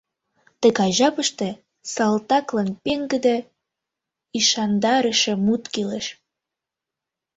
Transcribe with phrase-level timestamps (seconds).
[0.61, 1.49] Тыгай жапыште
[1.93, 3.37] салтаклан пеҥгыде,
[4.37, 6.05] ӱшандарыше мут кӱлеш.